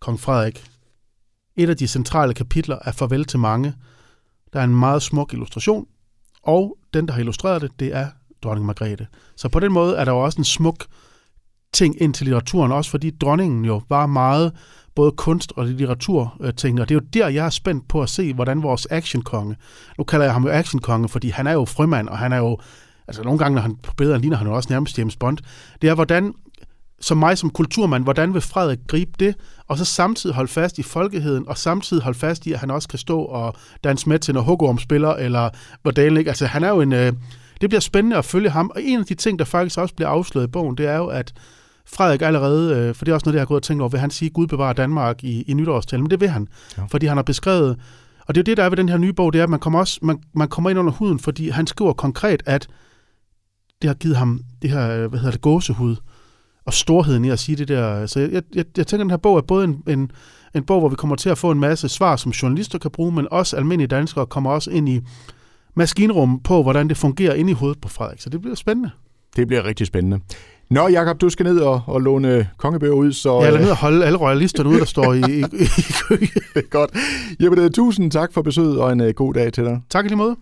Kong 0.00 0.20
Frederik 0.20 0.72
et 1.56 1.70
af 1.70 1.76
de 1.76 1.88
centrale 1.88 2.34
kapitler 2.34 2.78
er 2.84 2.92
Farvel 2.92 3.24
til 3.24 3.38
mange. 3.38 3.74
Der 4.52 4.60
er 4.60 4.64
en 4.64 4.76
meget 4.76 5.02
smuk 5.02 5.32
illustration, 5.32 5.86
og 6.42 6.76
den, 6.94 7.08
der 7.08 7.12
har 7.12 7.20
illustreret 7.20 7.62
det, 7.62 7.70
det 7.80 7.94
er 7.96 8.08
dronning 8.42 8.66
Margrethe. 8.66 9.06
Så 9.36 9.48
på 9.48 9.60
den 9.60 9.72
måde 9.72 9.96
er 9.96 10.04
der 10.04 10.12
jo 10.12 10.18
også 10.18 10.38
en 10.38 10.44
smuk 10.44 10.86
ting 11.72 12.02
ind 12.02 12.14
til 12.14 12.24
litteraturen, 12.24 12.72
også 12.72 12.90
fordi 12.90 13.10
dronningen 13.10 13.64
jo 13.64 13.82
var 13.88 14.06
meget 14.06 14.52
både 14.94 15.12
kunst- 15.12 15.52
og 15.56 15.66
litteraturting, 15.66 16.78
øh, 16.78 16.82
og 16.82 16.88
det 16.88 16.94
er 16.94 17.00
jo 17.00 17.06
der, 17.12 17.28
jeg 17.28 17.46
er 17.46 17.50
spændt 17.50 17.88
på 17.88 18.02
at 18.02 18.08
se, 18.08 18.34
hvordan 18.34 18.62
vores 18.62 18.86
actionkonge, 18.90 19.56
nu 19.98 20.04
kalder 20.04 20.24
jeg 20.24 20.32
ham 20.32 20.44
jo 20.44 20.50
actionkonge, 20.50 21.08
fordi 21.08 21.28
han 21.28 21.46
er 21.46 21.52
jo 21.52 21.64
frømand, 21.64 22.08
og 22.08 22.18
han 22.18 22.32
er 22.32 22.38
jo, 22.38 22.58
altså 23.08 23.22
nogle 23.22 23.38
gange, 23.38 23.54
når 23.54 23.62
han 23.62 23.76
på 23.82 23.92
bedre 23.96 24.18
ligner 24.18 24.36
han 24.36 24.46
jo 24.46 24.54
også 24.54 24.68
nærmest 24.72 24.98
James 24.98 25.16
Bond, 25.16 25.38
det 25.82 25.90
er, 25.90 25.94
hvordan 25.94 26.34
som 27.02 27.18
mig 27.18 27.38
som 27.38 27.50
kulturmand, 27.50 28.04
hvordan 28.04 28.34
vil 28.34 28.42
Frederik 28.42 28.78
gribe 28.88 29.10
det, 29.20 29.34
og 29.68 29.78
så 29.78 29.84
samtidig 29.84 30.36
holde 30.36 30.48
fast 30.48 30.78
i 30.78 30.82
folkeheden, 30.82 31.48
og 31.48 31.58
samtidig 31.58 32.02
holde 32.02 32.18
fast 32.18 32.46
i, 32.46 32.52
at 32.52 32.58
han 32.58 32.70
også 32.70 32.88
kan 32.88 32.98
stå 32.98 33.20
og 33.20 33.54
danse 33.84 34.08
med 34.08 34.18
til, 34.18 34.34
når 34.34 34.40
Hugorm 34.40 34.78
spiller, 34.78 35.10
eller 35.14 35.50
hvordan 35.82 36.16
ikke. 36.16 36.30
Altså, 36.30 36.46
han 36.46 36.64
er 36.64 36.68
jo 36.68 36.80
en... 36.80 36.92
Øh, 36.92 37.12
det 37.60 37.70
bliver 37.70 37.80
spændende 37.80 38.16
at 38.16 38.24
følge 38.24 38.50
ham, 38.50 38.70
og 38.74 38.82
en 38.82 38.98
af 38.98 39.06
de 39.06 39.14
ting, 39.14 39.38
der 39.38 39.44
faktisk 39.44 39.78
også 39.78 39.94
bliver 39.94 40.08
afsløret 40.08 40.46
i 40.46 40.50
bogen, 40.50 40.76
det 40.76 40.86
er 40.86 40.96
jo, 40.96 41.06
at 41.06 41.32
Frederik 41.86 42.22
allerede, 42.22 42.76
øh, 42.76 42.94
for 42.94 43.04
det 43.04 43.12
er 43.12 43.14
også 43.14 43.26
noget, 43.26 43.34
jeg 43.34 43.40
har 43.40 43.46
gået 43.46 43.58
og 43.58 43.62
tænkt 43.62 43.80
over, 43.82 43.88
vil 43.88 44.00
han 44.00 44.10
sige, 44.10 44.30
Gud 44.30 44.46
bevarer 44.46 44.72
Danmark 44.72 45.24
i, 45.24 45.42
i 45.42 45.54
nytårstalen, 45.54 46.02
men 46.02 46.10
det 46.10 46.20
vil 46.20 46.28
han, 46.28 46.48
ja. 46.78 46.82
fordi 46.90 47.06
han 47.06 47.16
har 47.16 47.22
beskrevet, 47.22 47.76
og 48.26 48.34
det 48.34 48.40
er 48.40 48.42
jo 48.42 48.50
det, 48.50 48.56
der 48.56 48.64
er 48.64 48.68
ved 48.68 48.76
den 48.76 48.88
her 48.88 48.96
nye 48.96 49.12
bog, 49.12 49.32
det 49.32 49.38
er, 49.38 49.42
at 49.42 49.50
man 49.50 49.60
kommer, 49.60 49.78
også, 49.78 49.98
man, 50.02 50.18
man 50.34 50.48
kommer 50.48 50.70
ind 50.70 50.78
under 50.78 50.92
huden, 50.92 51.18
fordi 51.18 51.48
han 51.48 51.66
skriver 51.66 51.92
konkret, 51.92 52.42
at 52.46 52.68
det 53.82 53.88
har 53.88 53.94
givet 53.94 54.16
ham 54.16 54.40
det 54.62 54.70
her, 54.70 55.08
hvad 55.08 55.18
hedder 55.18 55.32
det, 55.32 55.40
gåsehud, 55.40 55.96
og 56.64 56.74
storheden 56.74 57.24
i 57.24 57.30
at 57.30 57.38
sige 57.38 57.56
det 57.56 57.68
der. 57.68 58.06
Så 58.06 58.20
jeg, 58.20 58.30
jeg, 58.32 58.42
jeg 58.54 58.86
tænker, 58.86 58.94
at 58.96 59.00
den 59.00 59.10
her 59.10 59.16
bog 59.16 59.36
er 59.36 59.40
både 59.40 59.64
en, 59.64 59.82
en, 59.86 60.10
en 60.54 60.64
bog, 60.64 60.80
hvor 60.80 60.88
vi 60.88 60.96
kommer 60.96 61.16
til 61.16 61.30
at 61.30 61.38
få 61.38 61.50
en 61.50 61.60
masse 61.60 61.88
svar, 61.88 62.16
som 62.16 62.32
journalister 62.32 62.78
kan 62.78 62.90
bruge, 62.90 63.12
men 63.12 63.28
også 63.30 63.56
almindelige 63.56 63.88
danskere 63.88 64.26
kommer 64.26 64.50
også 64.50 64.70
ind 64.70 64.88
i 64.88 65.00
maskinrummet 65.74 66.42
på, 66.42 66.62
hvordan 66.62 66.88
det 66.88 66.96
fungerer 66.96 67.34
inde 67.34 67.50
i 67.50 67.54
hovedet 67.54 67.80
på 67.80 67.88
Frederik. 67.88 68.20
Så 68.20 68.30
det 68.30 68.40
bliver 68.40 68.54
spændende. 68.54 68.90
Det 69.36 69.46
bliver 69.46 69.64
rigtig 69.64 69.86
spændende. 69.86 70.20
Nå, 70.72 70.88
Jakob, 70.88 71.20
du 71.20 71.28
skal 71.28 71.44
ned 71.44 71.58
og, 71.58 71.82
og 71.86 72.00
låne 72.00 72.48
kongebøger 72.56 72.94
ud. 72.94 73.12
Så, 73.12 73.40
ja, 73.40 73.46
eller 73.46 73.60
ned 73.60 73.70
og 73.70 73.76
holde 73.76 74.04
alle 74.04 74.18
royalisterne 74.18 74.68
ud, 74.68 74.78
der 74.78 74.84
står 74.84 75.12
i, 75.12 75.18
i, 75.18 75.38
i 75.40 75.66
kø. 76.08 76.16
Godt. 76.70 76.90
Jamen, 77.40 77.72
tusind 77.72 78.10
tak 78.10 78.32
for 78.32 78.42
besøget, 78.42 78.80
og 78.80 78.92
en 78.92 79.00
uh, 79.00 79.08
god 79.08 79.34
dag 79.34 79.52
til 79.52 79.64
dig. 79.64 79.80
Tak 79.90 80.04
i 80.04 80.08
lige 80.08 80.16
måde. 80.16 80.36